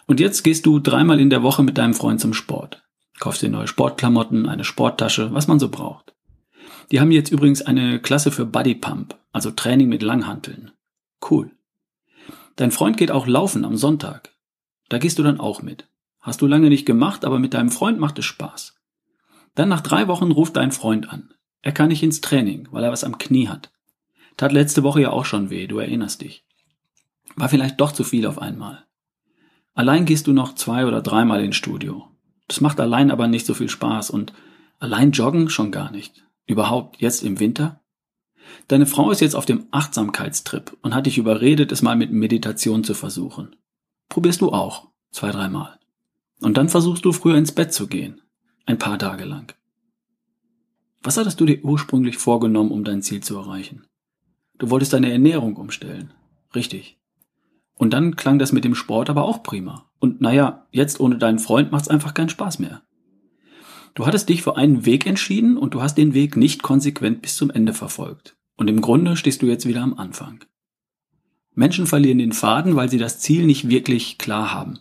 Und 0.06 0.20
jetzt 0.20 0.44
gehst 0.44 0.66
du 0.66 0.80
dreimal 0.80 1.20
in 1.20 1.30
der 1.30 1.44
Woche 1.44 1.64
mit 1.64 1.78
deinem 1.78 1.94
Freund 1.94 2.22
zum 2.22 2.34
Sport. 2.34 2.84
Kaufst 3.20 3.42
dir 3.42 3.50
neue 3.50 3.68
Sportklamotten, 3.68 4.48
eine 4.48 4.64
Sporttasche, 4.64 5.34
was 5.34 5.48
man 5.48 5.60
so 5.60 5.70
braucht. 5.70 6.14
Die 6.92 7.00
haben 7.00 7.12
jetzt 7.12 7.32
übrigens 7.32 7.62
eine 7.62 8.00
Klasse 8.00 8.32
für 8.32 8.46
Body 8.46 8.76
Pump, 8.76 9.18
also 9.32 9.52
Training 9.52 9.90
mit 9.90 10.04
Langhanteln. 10.04 10.72
Cool. 11.30 11.52
Dein 12.56 12.72
Freund 12.72 12.98
geht 12.98 13.12
auch 13.12 13.28
laufen 13.28 13.66
am 13.66 13.76
Sonntag. 13.76 14.34
Da 14.90 14.98
gehst 14.98 15.20
du 15.20 15.24
dann 15.24 15.40
auch 15.40 15.62
mit. 15.62 15.90
Hast 16.20 16.42
du 16.42 16.48
lange 16.48 16.70
nicht 16.70 16.86
gemacht, 16.86 17.26
aber 17.26 17.40
mit 17.40 17.54
deinem 17.54 17.70
Freund 17.70 18.00
macht 18.00 18.20
es 18.20 18.26
Spaß. 18.26 18.76
Dann 19.56 19.70
nach 19.70 19.82
drei 19.82 20.08
Wochen 20.08 20.32
ruft 20.32 20.56
dein 20.56 20.72
Freund 20.72 21.10
an. 21.10 21.34
Er 21.68 21.74
kann 21.74 21.90
nicht 21.90 22.02
ins 22.02 22.22
Training, 22.22 22.70
weil 22.72 22.86
er 22.86 22.94
was 22.94 23.04
am 23.04 23.18
Knie 23.18 23.50
hat. 23.50 23.74
Tat 24.38 24.54
letzte 24.54 24.84
Woche 24.84 25.02
ja 25.02 25.10
auch 25.10 25.26
schon 25.26 25.50
weh, 25.50 25.68
du 25.68 25.80
erinnerst 25.80 26.22
dich. 26.22 26.46
War 27.36 27.50
vielleicht 27.50 27.82
doch 27.82 27.92
zu 27.92 28.06
viel 28.06 28.26
auf 28.26 28.42
einmal. 28.42 28.86
Allein 29.74 30.06
gehst 30.06 30.28
du 30.28 30.32
noch 30.32 30.56
zwei 30.56 30.86
oder 30.86 31.02
dreimal 31.02 31.44
ins 31.44 31.58
Studio. 31.58 32.08
Das 32.48 32.62
macht 32.62 32.80
allein 32.80 33.12
aber 33.12 33.28
nicht 33.28 33.46
so 33.46 33.54
viel 33.54 33.68
Spaß 33.68 34.12
und 34.12 34.32
allein 34.80 35.12
joggen 35.12 35.50
schon 35.50 35.74
gar 35.74 35.92
nicht. 35.92 36.26
Überhaupt 36.46 37.02
jetzt 37.02 37.22
im 37.22 37.42
Winter? 37.42 37.82
Deine 38.70 38.86
Frau 38.86 39.12
ist 39.12 39.20
jetzt 39.20 39.36
auf 39.36 39.46
dem 39.46 39.66
Achtsamkeitstrip 39.72 40.78
und 40.84 40.96
hat 40.96 41.06
dich 41.06 41.18
überredet, 41.18 41.74
es 41.74 41.82
mal 41.82 41.98
mit 41.98 42.14
Meditation 42.14 42.86
zu 42.86 42.94
versuchen. 42.94 43.58
Probierst 44.08 44.40
du 44.40 44.54
auch, 44.54 44.88
zwei, 45.12 45.32
dreimal. 45.32 45.78
Und 46.40 46.56
dann 46.56 46.70
versuchst 46.70 47.04
du 47.04 47.12
früher 47.12 47.36
ins 47.36 47.52
Bett 47.52 47.74
zu 47.74 47.88
gehen. 47.88 48.22
Ein 48.66 48.80
paar 48.80 48.98
Tage 48.98 49.26
lang. 49.26 49.54
Was 51.02 51.18
hattest 51.18 51.40
du 51.40 51.46
dir 51.46 51.64
ursprünglich 51.64 52.18
vorgenommen, 52.18 52.72
um 52.72 52.84
dein 52.84 53.02
Ziel 53.02 53.22
zu 53.22 53.38
erreichen? 53.38 53.86
Du 54.58 54.70
wolltest 54.70 54.94
deine 54.94 55.12
Ernährung 55.12 55.56
umstellen. 55.56 56.14
Richtig. 56.56 57.00
Und 57.76 57.94
dann 57.94 58.16
klang 58.16 58.40
das 58.40 58.52
mit 58.52 58.64
dem 58.64 58.76
Sport 58.76 59.10
aber 59.10 59.24
auch 59.24 59.44
prima. 59.44 59.90
Und 60.00 60.22
naja, 60.22 60.68
jetzt 60.72 61.00
ohne 61.00 61.18
deinen 61.18 61.40
Freund 61.40 61.72
macht's 61.72 61.88
einfach 61.88 62.14
keinen 62.14 62.30
Spaß 62.30 62.60
mehr. 62.60 62.82
Du 63.94 64.06
hattest 64.06 64.30
dich 64.30 64.44
für 64.44 64.58
einen 64.58 64.86
Weg 64.86 65.06
entschieden 65.06 65.58
und 65.58 65.74
du 65.74 65.82
hast 65.82 65.96
den 65.96 66.14
Weg 66.14 66.38
nicht 66.38 66.62
konsequent 66.64 67.22
bis 67.22 67.36
zum 67.36 67.50
Ende 67.50 67.74
verfolgt. 67.74 68.36
Und 68.56 68.68
im 68.68 68.82
Grunde 68.82 69.16
stehst 69.16 69.42
du 69.42 69.46
jetzt 69.46 69.68
wieder 69.68 69.82
am 69.82 69.96
Anfang. 69.96 70.44
Menschen 71.54 71.88
verlieren 71.88 72.20
den 72.20 72.34
Faden, 72.34 72.76
weil 72.76 72.90
sie 72.90 73.00
das 73.00 73.20
Ziel 73.20 73.46
nicht 73.46 73.70
wirklich 73.70 74.18
klar 74.18 74.54
haben. 74.54 74.80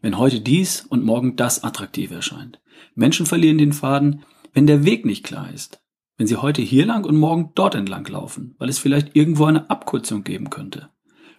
Wenn 0.00 0.18
heute 0.18 0.40
dies 0.40 0.82
und 0.82 1.04
morgen 1.04 1.36
das 1.36 1.64
attraktiv 1.64 2.10
erscheint. 2.10 2.60
Menschen 2.94 3.26
verlieren 3.26 3.58
den 3.58 3.72
Faden, 3.72 4.24
wenn 4.58 4.66
der 4.66 4.84
Weg 4.84 5.06
nicht 5.06 5.22
klar 5.22 5.52
ist. 5.54 5.80
Wenn 6.16 6.26
sie 6.26 6.42
heute 6.42 6.62
hier 6.62 6.84
lang 6.84 7.04
und 7.04 7.16
morgen 7.16 7.52
dort 7.54 7.76
entlang 7.76 8.04
laufen, 8.08 8.56
weil 8.58 8.68
es 8.68 8.80
vielleicht 8.80 9.14
irgendwo 9.14 9.44
eine 9.44 9.70
Abkürzung 9.70 10.24
geben 10.24 10.50
könnte. 10.50 10.88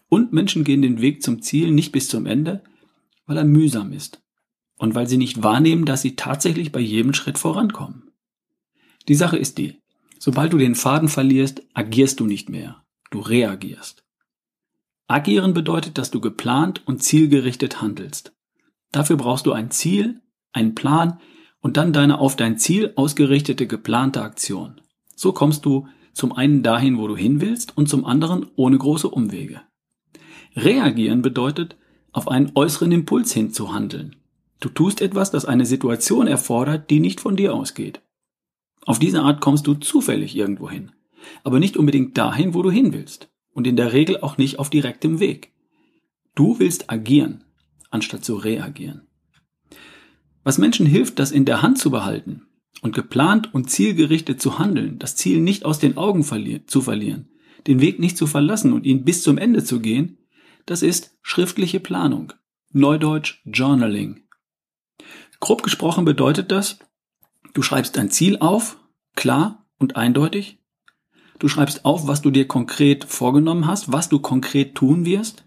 Und 0.08 0.32
Menschen 0.32 0.64
gehen 0.64 0.82
den 0.82 1.02
Weg 1.02 1.22
zum 1.22 1.42
Ziel 1.42 1.72
nicht 1.72 1.92
bis 1.92 2.08
zum 2.08 2.26
Ende, 2.26 2.64
weil 3.26 3.36
er 3.36 3.44
mühsam 3.44 3.92
ist. 3.92 4.24
Und 4.78 4.96
weil 4.96 5.10
sie 5.10 5.18
nicht 5.18 5.44
wahrnehmen, 5.44 5.84
dass 5.84 6.02
sie 6.02 6.16
tatsächlich 6.16 6.72
bei 6.72 6.80
jedem 6.80 7.14
Schritt 7.14 7.38
vorankommen. 7.38 8.10
Die 9.10 9.16
Sache 9.16 9.36
ist 9.36 9.58
die, 9.58 9.82
sobald 10.18 10.54
du 10.54 10.58
den 10.58 10.76
Faden 10.76 11.10
verlierst, 11.10 11.62
agierst 11.74 12.22
du 12.22 12.26
nicht 12.26 12.48
mehr. 12.48 12.86
Du 13.12 13.20
reagierst. 13.20 14.06
Agieren 15.08 15.54
bedeutet, 15.54 15.98
dass 15.98 16.10
du 16.10 16.22
geplant 16.22 16.88
und 16.88 17.04
zielgerichtet 17.04 17.82
handelst. 17.82 18.32
Dafür 18.94 19.18
brauchst 19.18 19.46
du 19.46 19.52
ein 19.52 19.72
Ziel, 19.72 20.22
einen 20.54 20.74
Plan, 20.74 21.20
und 21.62 21.78
dann 21.78 21.94
deine 21.94 22.20
auf 22.20 22.36
dein 22.36 22.58
Ziel 22.58 22.94
ausgerichtete 22.96 23.68
geplante 23.68 24.22
Aktion. 24.22 24.82
So 25.16 25.34
kommst 25.34 25.66
du 25.66 25.88
zum 26.14 26.32
einen 26.34 26.64
dahin, 26.64 26.98
wo 26.98 27.08
du 27.08 27.16
hin 27.16 27.42
willst 27.42 27.78
und 27.78 27.90
zum 27.90 28.06
anderen 28.06 28.48
ohne 28.56 28.78
große 28.78 29.10
Umwege. 29.10 29.62
Reagieren 30.56 31.22
bedeutet, 31.22 31.78
auf 32.12 32.28
einen 32.28 32.52
äußeren 32.56 32.92
Impuls 32.92 33.34
hinzuhandeln. 33.34 34.16
Du 34.60 34.70
tust 34.70 35.02
etwas, 35.02 35.32
das 35.32 35.46
eine 35.46 35.66
Situation 35.66 36.28
erfordert, 36.28 36.90
die 36.90 37.00
nicht 37.00 37.22
von 37.22 37.36
dir 37.36 37.54
ausgeht. 37.54 38.02
Auf 38.86 39.00
diese 39.00 39.22
Art 39.22 39.42
kommst 39.42 39.68
du 39.68 39.76
zufällig 39.76 40.36
irgendwo 40.36 40.70
hin, 40.70 40.92
aber 41.44 41.60
nicht 41.60 41.78
unbedingt 41.78 42.18
dahin, 42.18 42.54
wo 42.54 42.62
du 42.62 42.72
hin 42.72 42.92
willst 42.94 43.30
und 43.54 43.68
in 43.68 43.76
der 43.76 43.94
Regel 43.94 44.22
auch 44.22 44.38
nicht 44.38 44.60
auf 44.60 44.70
direktem 44.70 45.20
Weg. 45.20 45.54
Du 46.36 46.60
willst 46.60 46.90
agieren, 46.90 47.44
anstatt 47.90 48.26
zu 48.26 48.36
reagieren. 48.36 49.09
Was 50.44 50.58
Menschen 50.58 50.86
hilft, 50.86 51.20
das 51.20 51.32
in 51.32 51.46
der 51.46 51.62
Hand 51.62 51.78
zu 51.80 51.92
behalten 51.92 52.48
und 52.82 52.96
geplant 52.96 53.54
und 53.54 53.70
zielgerichtet 53.70 54.42
zu 54.42 54.60
handeln, 54.60 55.00
das 55.00 55.16
Ziel 55.16 55.42
nicht 55.42 55.66
aus 55.66 55.80
den 55.80 55.98
Augen 55.98 56.24
verli 56.24 56.66
zu 56.66 56.82
verlieren, 56.82 57.30
den 57.68 57.82
Weg 57.82 58.00
nicht 58.00 58.18
zu 58.18 58.28
verlassen 58.28 58.74
und 58.74 58.86
ihn 58.86 59.04
bis 59.04 59.22
zum 59.22 59.38
Ende 59.38 59.64
zu 59.64 59.80
gehen, 59.80 60.18
das 60.66 60.82
ist 60.82 61.18
schriftliche 61.22 61.80
Planung. 61.80 62.34
Neudeutsch 62.72 63.42
Journaling. 63.46 64.22
Grob 65.40 65.64
gesprochen 65.64 66.06
bedeutet 66.06 66.52
das, 66.52 66.80
du 67.54 67.62
schreibst 67.62 67.98
dein 67.98 68.12
Ziel 68.12 68.38
auf, 68.40 68.78
klar 69.16 69.66
und 69.78 69.96
eindeutig. 69.96 70.60
Du 71.40 71.48
schreibst 71.48 71.86
auf, 71.86 72.08
was 72.08 72.22
du 72.22 72.32
dir 72.32 72.48
konkret 72.48 73.06
vorgenommen 73.06 73.66
hast, 73.66 73.92
was 73.92 74.10
du 74.10 74.20
konkret 74.20 74.76
tun 74.76 75.06
wirst. 75.06 75.46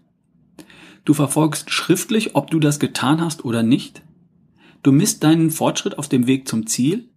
Du 1.05 1.13
verfolgst 1.13 1.69
schriftlich, 1.71 2.35
ob 2.35 2.49
du 2.49 2.59
das 2.59 2.79
getan 2.79 3.21
hast 3.21 3.45
oder 3.45 3.61
nicht. 3.63 4.01
Du 4.83 4.91
misst 4.91 5.23
deinen 5.23 5.49
Fortschritt 5.49 5.97
auf 5.97 6.09
dem 6.09 6.27
Weg 6.27 6.47
zum 6.47 6.67
Ziel. 6.67 7.09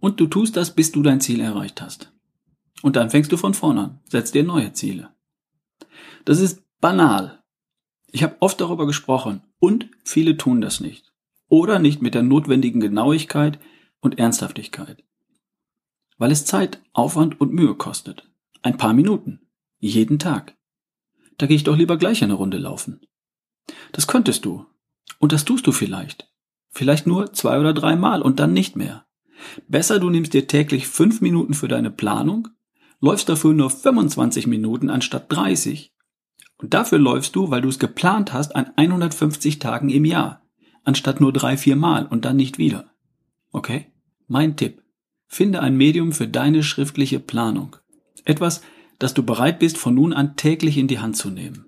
Und 0.00 0.20
du 0.20 0.26
tust 0.26 0.56
das, 0.56 0.74
bis 0.74 0.92
du 0.92 1.02
dein 1.02 1.20
Ziel 1.20 1.40
erreicht 1.40 1.80
hast. 1.80 2.12
Und 2.82 2.96
dann 2.96 3.10
fängst 3.10 3.30
du 3.32 3.36
von 3.36 3.54
vorne 3.54 3.80
an, 3.80 4.00
setzt 4.08 4.34
dir 4.34 4.42
neue 4.42 4.72
Ziele. 4.72 5.14
Das 6.24 6.40
ist 6.40 6.62
banal. 6.80 7.42
Ich 8.10 8.22
habe 8.22 8.36
oft 8.40 8.60
darüber 8.60 8.86
gesprochen 8.86 9.42
und 9.58 9.88
viele 10.04 10.36
tun 10.36 10.60
das 10.60 10.80
nicht 10.80 11.12
oder 11.48 11.78
nicht 11.78 12.02
mit 12.02 12.14
der 12.14 12.22
notwendigen 12.22 12.80
Genauigkeit 12.80 13.58
und 14.00 14.18
Ernsthaftigkeit. 14.18 15.04
Weil 16.18 16.30
es 16.30 16.44
Zeit, 16.44 16.82
Aufwand 16.92 17.40
und 17.40 17.52
Mühe 17.52 17.74
kostet. 17.74 18.28
Ein 18.62 18.76
paar 18.76 18.94
Minuten. 18.94 19.40
Jeden 19.78 20.18
Tag. 20.18 20.56
Da 21.38 21.46
gehe 21.46 21.56
ich 21.56 21.64
doch 21.64 21.76
lieber 21.76 21.98
gleich 21.98 22.24
eine 22.24 22.34
Runde 22.34 22.58
laufen. 22.58 23.00
Das 23.92 24.06
könntest 24.06 24.44
du. 24.44 24.66
Und 25.18 25.32
das 25.32 25.44
tust 25.44 25.66
du 25.66 25.72
vielleicht. 25.72 26.32
Vielleicht 26.76 27.06
nur 27.06 27.32
zwei 27.32 27.58
oder 27.58 27.72
dreimal 27.72 28.22
und 28.22 28.38
dann 28.38 28.52
nicht 28.52 28.76
mehr. 28.76 29.06
Besser 29.68 29.98
du 29.98 30.10
nimmst 30.10 30.34
dir 30.34 30.46
täglich 30.46 30.86
fünf 30.86 31.20
Minuten 31.20 31.54
für 31.54 31.68
deine 31.68 31.90
Planung, 31.90 32.48
läufst 33.00 33.28
dafür 33.28 33.54
nur 33.54 33.70
25 33.70 34.46
Minuten 34.46 34.90
anstatt 34.90 35.32
30. 35.32 35.92
Und 36.58 36.74
dafür 36.74 36.98
läufst 36.98 37.34
du, 37.34 37.50
weil 37.50 37.62
du 37.62 37.68
es 37.68 37.78
geplant 37.78 38.32
hast, 38.32 38.54
an 38.54 38.72
150 38.76 39.58
Tagen 39.58 39.88
im 39.88 40.04
Jahr 40.04 40.42
anstatt 40.86 41.20
nur 41.20 41.32
drei, 41.32 41.56
vier 41.56 41.76
Mal 41.76 42.06
und 42.06 42.24
dann 42.24 42.36
nicht 42.36 42.58
wieder. 42.58 42.90
Okay? 43.52 43.92
Mein 44.28 44.56
Tipp. 44.56 44.82
Finde 45.26 45.60
ein 45.60 45.76
Medium 45.76 46.12
für 46.12 46.28
deine 46.28 46.62
schriftliche 46.62 47.18
Planung. 47.18 47.76
Etwas, 48.24 48.62
das 48.98 49.12
du 49.12 49.24
bereit 49.24 49.58
bist, 49.58 49.76
von 49.76 49.94
nun 49.94 50.12
an 50.12 50.36
täglich 50.36 50.78
in 50.78 50.86
die 50.86 51.00
Hand 51.00 51.16
zu 51.16 51.30
nehmen. 51.30 51.66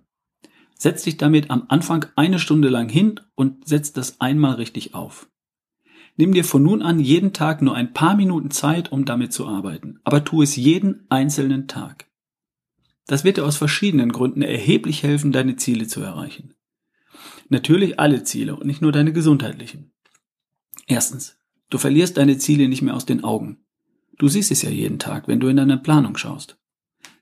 Setz 0.80 1.02
dich 1.02 1.16
damit 1.16 1.50
am 1.50 1.64
Anfang 1.68 2.06
eine 2.14 2.38
Stunde 2.38 2.68
lang 2.68 2.88
hin 2.88 3.20
und 3.34 3.68
setz 3.68 3.92
das 3.92 4.20
einmal 4.20 4.54
richtig 4.54 4.94
auf. 4.94 5.28
Nimm 6.16 6.32
dir 6.32 6.44
von 6.44 6.62
nun 6.62 6.82
an 6.82 7.00
jeden 7.00 7.32
Tag 7.32 7.62
nur 7.62 7.74
ein 7.74 7.92
paar 7.92 8.16
Minuten 8.16 8.50
Zeit, 8.50 8.90
um 8.90 9.04
damit 9.04 9.32
zu 9.32 9.46
arbeiten, 9.46 9.98
aber 10.04 10.24
tu 10.24 10.40
es 10.40 10.56
jeden 10.56 11.04
einzelnen 11.08 11.68
Tag. 11.68 12.06
Das 13.06 13.24
wird 13.24 13.38
dir 13.38 13.44
aus 13.44 13.56
verschiedenen 13.56 14.12
Gründen 14.12 14.42
erheblich 14.42 15.02
helfen, 15.02 15.32
deine 15.32 15.56
Ziele 15.56 15.86
zu 15.86 16.00
erreichen. 16.00 16.54
Natürlich 17.48 17.98
alle 17.98 18.22
Ziele 18.22 18.54
und 18.56 18.66
nicht 18.66 18.82
nur 18.82 18.92
deine 18.92 19.12
gesundheitlichen. 19.12 19.92
Erstens, 20.86 21.38
du 21.70 21.78
verlierst 21.78 22.16
deine 22.18 22.38
Ziele 22.38 22.68
nicht 22.68 22.82
mehr 22.82 22.94
aus 22.94 23.06
den 23.06 23.24
Augen. 23.24 23.64
Du 24.18 24.28
siehst 24.28 24.50
es 24.50 24.62
ja 24.62 24.70
jeden 24.70 24.98
Tag, 24.98 25.28
wenn 25.28 25.40
du 25.40 25.48
in 25.48 25.56
deine 25.56 25.78
Planung 25.78 26.16
schaust. 26.16 26.58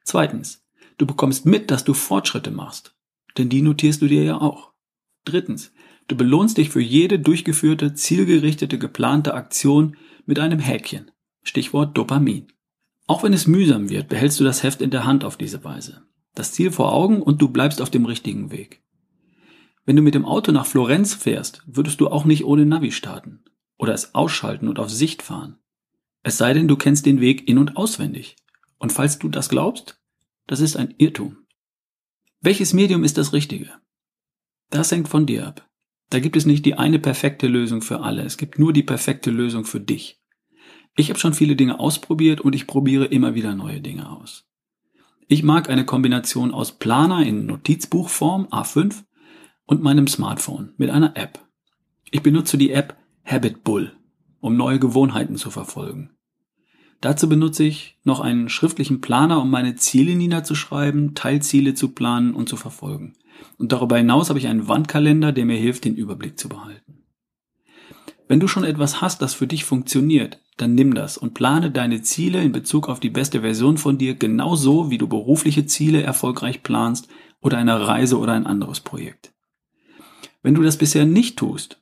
Zweitens, 0.04 0.64
du 0.98 1.06
bekommst 1.06 1.46
mit, 1.46 1.70
dass 1.70 1.84
du 1.84 1.94
Fortschritte 1.94 2.50
machst, 2.50 2.95
denn 3.38 3.48
die 3.48 3.62
notierst 3.62 4.02
du 4.02 4.06
dir 4.06 4.24
ja 4.24 4.40
auch. 4.40 4.72
Drittens, 5.24 5.72
du 6.08 6.16
belohnst 6.16 6.58
dich 6.58 6.70
für 6.70 6.80
jede 6.80 7.18
durchgeführte, 7.18 7.94
zielgerichtete, 7.94 8.78
geplante 8.78 9.34
Aktion 9.34 9.96
mit 10.24 10.38
einem 10.38 10.58
Häkchen. 10.58 11.10
Stichwort 11.42 11.96
Dopamin. 11.96 12.48
Auch 13.06 13.22
wenn 13.22 13.32
es 13.32 13.46
mühsam 13.46 13.88
wird, 13.88 14.08
behältst 14.08 14.40
du 14.40 14.44
das 14.44 14.62
Heft 14.62 14.82
in 14.82 14.90
der 14.90 15.04
Hand 15.04 15.24
auf 15.24 15.36
diese 15.36 15.62
Weise. 15.62 16.02
Das 16.34 16.52
Ziel 16.52 16.70
vor 16.70 16.92
Augen 16.92 17.22
und 17.22 17.40
du 17.40 17.48
bleibst 17.48 17.80
auf 17.80 17.90
dem 17.90 18.04
richtigen 18.04 18.50
Weg. 18.50 18.82
Wenn 19.84 19.96
du 19.96 20.02
mit 20.02 20.14
dem 20.14 20.24
Auto 20.24 20.50
nach 20.50 20.66
Florenz 20.66 21.14
fährst, 21.14 21.62
würdest 21.66 22.00
du 22.00 22.08
auch 22.08 22.24
nicht 22.24 22.44
ohne 22.44 22.66
Navi 22.66 22.90
starten 22.90 23.44
oder 23.78 23.94
es 23.94 24.14
ausschalten 24.14 24.68
und 24.68 24.78
auf 24.78 24.90
Sicht 24.90 25.22
fahren. 25.22 25.58
Es 26.22 26.38
sei 26.38 26.52
denn, 26.52 26.66
du 26.66 26.76
kennst 26.76 27.06
den 27.06 27.20
Weg 27.20 27.48
in 27.48 27.58
und 27.58 27.76
auswendig. 27.76 28.36
Und 28.78 28.92
falls 28.92 29.18
du 29.18 29.28
das 29.28 29.48
glaubst, 29.48 30.00
das 30.46 30.60
ist 30.60 30.76
ein 30.76 30.94
Irrtum. 30.98 31.45
Welches 32.40 32.72
Medium 32.72 33.02
ist 33.02 33.18
das 33.18 33.32
Richtige? 33.32 33.70
Das 34.70 34.90
hängt 34.92 35.08
von 35.08 35.26
dir 35.26 35.46
ab. 35.46 35.68
Da 36.10 36.20
gibt 36.20 36.36
es 36.36 36.46
nicht 36.46 36.64
die 36.66 36.74
eine 36.74 36.98
perfekte 36.98 37.46
Lösung 37.46 37.82
für 37.82 38.00
alle. 38.00 38.22
Es 38.22 38.36
gibt 38.36 38.58
nur 38.58 38.72
die 38.72 38.82
perfekte 38.82 39.30
Lösung 39.30 39.64
für 39.64 39.80
dich. 39.80 40.20
Ich 40.96 41.08
habe 41.08 41.18
schon 41.18 41.34
viele 41.34 41.56
Dinge 41.56 41.80
ausprobiert 41.80 42.40
und 42.40 42.54
ich 42.54 42.66
probiere 42.66 43.06
immer 43.06 43.34
wieder 43.34 43.54
neue 43.54 43.80
Dinge 43.80 44.10
aus. 44.10 44.46
Ich 45.28 45.42
mag 45.42 45.68
eine 45.68 45.84
Kombination 45.84 46.52
aus 46.52 46.78
Planer 46.78 47.26
in 47.26 47.46
Notizbuchform 47.46 48.46
A5 48.46 49.04
und 49.66 49.82
meinem 49.82 50.06
Smartphone 50.06 50.72
mit 50.76 50.90
einer 50.90 51.16
App. 51.16 51.44
Ich 52.10 52.22
benutze 52.22 52.56
die 52.56 52.70
App 52.70 52.96
Habit 53.24 53.64
Bull, 53.64 53.92
um 54.40 54.56
neue 54.56 54.78
Gewohnheiten 54.78 55.36
zu 55.36 55.50
verfolgen. 55.50 56.15
Dazu 57.06 57.28
benutze 57.28 57.62
ich 57.62 57.96
noch 58.02 58.18
einen 58.18 58.48
schriftlichen 58.48 59.00
Planer, 59.00 59.40
um 59.40 59.48
meine 59.48 59.76
Ziele 59.76 60.16
niederzuschreiben, 60.16 61.14
Teilziele 61.14 61.74
zu 61.74 61.90
planen 61.90 62.34
und 62.34 62.48
zu 62.48 62.56
verfolgen. 62.56 63.12
Und 63.58 63.70
darüber 63.70 63.96
hinaus 63.96 64.28
habe 64.28 64.40
ich 64.40 64.48
einen 64.48 64.66
Wandkalender, 64.66 65.30
der 65.30 65.44
mir 65.44 65.56
hilft, 65.56 65.84
den 65.84 65.94
Überblick 65.94 66.36
zu 66.36 66.48
behalten. 66.48 67.04
Wenn 68.26 68.40
du 68.40 68.48
schon 68.48 68.64
etwas 68.64 69.02
hast, 69.02 69.22
das 69.22 69.34
für 69.34 69.46
dich 69.46 69.64
funktioniert, 69.64 70.40
dann 70.56 70.74
nimm 70.74 70.94
das 70.94 71.16
und 71.16 71.32
plane 71.32 71.70
deine 71.70 72.02
Ziele 72.02 72.42
in 72.42 72.50
Bezug 72.50 72.88
auf 72.88 72.98
die 72.98 73.10
beste 73.10 73.42
Version 73.42 73.78
von 73.78 73.98
dir 73.98 74.16
genauso, 74.16 74.90
wie 74.90 74.98
du 74.98 75.06
berufliche 75.06 75.64
Ziele 75.64 76.02
erfolgreich 76.02 76.64
planst 76.64 77.06
oder 77.40 77.56
eine 77.56 77.86
Reise 77.86 78.18
oder 78.18 78.32
ein 78.32 78.48
anderes 78.48 78.80
Projekt. 78.80 79.32
Wenn 80.42 80.54
du 80.56 80.62
das 80.62 80.76
bisher 80.76 81.06
nicht 81.06 81.38
tust, 81.38 81.80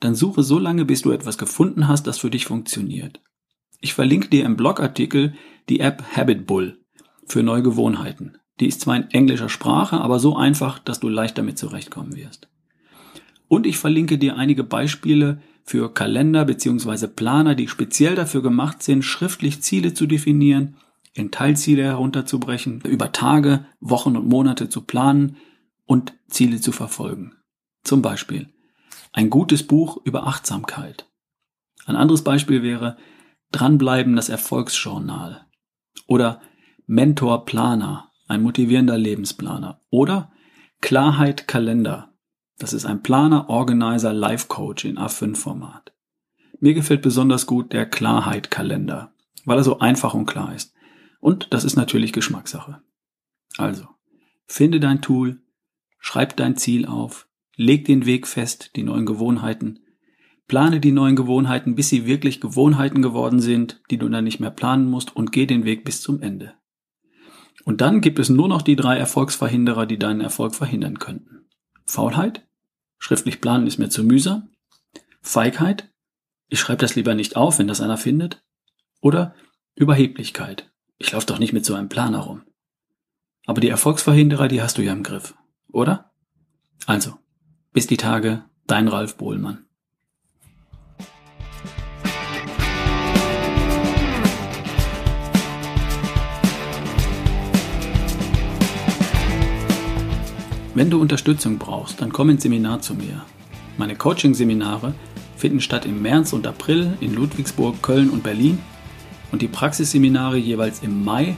dann 0.00 0.14
suche 0.14 0.42
so 0.42 0.58
lange, 0.58 0.86
bis 0.86 1.02
du 1.02 1.10
etwas 1.10 1.36
gefunden 1.36 1.88
hast, 1.88 2.06
das 2.06 2.16
für 2.16 2.30
dich 2.30 2.46
funktioniert. 2.46 3.20
Ich 3.80 3.94
verlinke 3.94 4.28
dir 4.28 4.44
im 4.44 4.56
Blogartikel 4.56 5.34
die 5.68 5.80
App 5.80 6.02
Habit 6.16 6.46
Bull 6.46 6.78
für 7.26 7.42
neue 7.42 7.62
Gewohnheiten. 7.62 8.38
Die 8.60 8.66
ist 8.66 8.80
zwar 8.80 8.96
in 8.96 9.10
englischer 9.10 9.48
Sprache, 9.48 10.00
aber 10.00 10.18
so 10.18 10.36
einfach, 10.36 10.78
dass 10.78 11.00
du 11.00 11.08
leicht 11.08 11.36
damit 11.36 11.58
zurechtkommen 11.58 12.16
wirst. 12.16 12.48
Und 13.48 13.66
ich 13.66 13.78
verlinke 13.78 14.18
dir 14.18 14.36
einige 14.36 14.64
Beispiele 14.64 15.40
für 15.64 15.92
Kalender 15.92 16.44
bzw. 16.44 17.08
Planer, 17.08 17.54
die 17.54 17.68
speziell 17.68 18.14
dafür 18.14 18.42
gemacht 18.42 18.82
sind, 18.82 19.02
schriftlich 19.02 19.62
Ziele 19.62 19.94
zu 19.94 20.06
definieren, 20.06 20.76
in 21.12 21.30
Teilziele 21.30 21.82
herunterzubrechen, 21.82 22.80
über 22.82 23.12
Tage, 23.12 23.66
Wochen 23.80 24.16
und 24.16 24.28
Monate 24.28 24.68
zu 24.68 24.82
planen 24.82 25.36
und 25.84 26.14
Ziele 26.28 26.60
zu 26.60 26.72
verfolgen. 26.72 27.34
Zum 27.84 28.02
Beispiel 28.02 28.48
ein 29.12 29.30
gutes 29.30 29.66
Buch 29.66 29.98
über 30.04 30.26
Achtsamkeit. 30.26 31.08
Ein 31.86 31.96
anderes 31.96 32.22
Beispiel 32.22 32.62
wäre 32.62 32.96
Dranbleiben 33.56 34.16
das 34.16 34.28
Erfolgsjournal 34.28 35.46
oder 36.06 36.42
Mentor 36.86 37.46
Planer, 37.46 38.12
ein 38.28 38.42
motivierender 38.42 38.98
Lebensplaner 38.98 39.80
oder 39.88 40.30
Klarheit 40.82 41.48
Kalender. 41.48 42.12
Das 42.58 42.74
ist 42.74 42.84
ein 42.84 43.02
Planer, 43.02 43.48
Organizer, 43.48 44.12
Life 44.12 44.48
Coach 44.48 44.84
in 44.84 44.98
A5 44.98 45.36
Format. 45.36 45.94
Mir 46.60 46.74
gefällt 46.74 47.00
besonders 47.00 47.46
gut 47.46 47.72
der 47.72 47.86
Klarheit 47.86 48.50
Kalender, 48.50 49.14
weil 49.46 49.56
er 49.56 49.64
so 49.64 49.78
einfach 49.78 50.12
und 50.12 50.26
klar 50.26 50.54
ist. 50.54 50.74
Und 51.20 51.48
das 51.54 51.64
ist 51.64 51.76
natürlich 51.76 52.12
Geschmackssache. 52.12 52.82
Also, 53.56 53.88
finde 54.46 54.80
dein 54.80 55.00
Tool, 55.00 55.40
schreib 55.98 56.36
dein 56.36 56.58
Ziel 56.58 56.84
auf, 56.84 57.26
Leg 57.54 57.86
den 57.86 58.04
Weg 58.04 58.26
fest, 58.26 58.72
die 58.76 58.82
neuen 58.82 59.06
Gewohnheiten. 59.06 59.80
Plane 60.46 60.78
die 60.80 60.92
neuen 60.92 61.16
Gewohnheiten, 61.16 61.74
bis 61.74 61.88
sie 61.88 62.06
wirklich 62.06 62.40
Gewohnheiten 62.40 63.02
geworden 63.02 63.40
sind, 63.40 63.80
die 63.90 63.98
du 63.98 64.08
dann 64.08 64.24
nicht 64.24 64.38
mehr 64.38 64.50
planen 64.50 64.88
musst 64.88 65.14
und 65.16 65.32
geh 65.32 65.46
den 65.46 65.64
Weg 65.64 65.84
bis 65.84 66.00
zum 66.00 66.20
Ende. 66.20 66.54
Und 67.64 67.80
dann 67.80 68.00
gibt 68.00 68.20
es 68.20 68.28
nur 68.28 68.48
noch 68.48 68.62
die 68.62 68.76
drei 68.76 68.96
Erfolgsverhinderer, 68.96 69.86
die 69.86 69.98
deinen 69.98 70.20
Erfolg 70.20 70.54
verhindern 70.54 71.00
könnten. 71.00 71.48
Faulheit? 71.84 72.46
Schriftlich 72.98 73.40
planen 73.40 73.66
ist 73.66 73.78
mir 73.78 73.88
zu 73.88 74.04
mühsam. 74.04 74.50
Feigheit? 75.20 75.90
Ich 76.48 76.60
schreibe 76.60 76.80
das 76.80 76.94
lieber 76.94 77.14
nicht 77.14 77.34
auf, 77.34 77.58
wenn 77.58 77.66
das 77.66 77.80
einer 77.80 77.96
findet. 77.96 78.44
Oder 79.00 79.34
Überheblichkeit? 79.74 80.70
Ich 80.98 81.10
laufe 81.10 81.26
doch 81.26 81.40
nicht 81.40 81.52
mit 81.52 81.66
so 81.66 81.74
einem 81.74 81.88
Plan 81.88 82.14
herum. 82.14 82.42
Aber 83.46 83.60
die 83.60 83.68
Erfolgsverhinderer, 83.68 84.46
die 84.46 84.62
hast 84.62 84.78
du 84.78 84.82
ja 84.82 84.92
im 84.92 85.02
Griff, 85.02 85.34
oder? 85.72 86.12
Also, 86.86 87.18
bis 87.72 87.86
die 87.86 87.96
Tage, 87.96 88.44
dein 88.66 88.88
Ralf 88.88 89.16
Bohlmann. 89.16 89.65
Wenn 100.76 100.90
du 100.90 101.00
Unterstützung 101.00 101.56
brauchst, 101.56 102.02
dann 102.02 102.12
komm 102.12 102.28
ins 102.28 102.42
Seminar 102.42 102.82
zu 102.82 102.92
mir. 102.92 103.24
Meine 103.78 103.96
Coaching-Seminare 103.96 104.92
finden 105.34 105.62
statt 105.62 105.86
im 105.86 106.02
März 106.02 106.34
und 106.34 106.46
April 106.46 106.98
in 107.00 107.14
Ludwigsburg, 107.14 107.80
Köln 107.80 108.10
und 108.10 108.22
Berlin 108.22 108.58
und 109.32 109.40
die 109.40 109.48
Praxisseminare 109.48 110.36
jeweils 110.36 110.82
im 110.82 111.02
Mai 111.02 111.34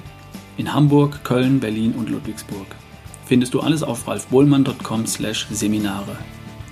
in 0.57 0.75
Hamburg, 0.75 1.23
Köln, 1.23 1.61
Berlin 1.61 1.93
und 1.93 2.11
Ludwigsburg. 2.11 2.67
Findest 3.27 3.55
du 3.55 3.61
alles 3.61 3.85
auf 3.85 4.09
ralfbohlmann.com/seminare. 4.09 6.17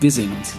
Wir 0.01 0.11
sehen 0.11 0.33
uns. 0.37 0.57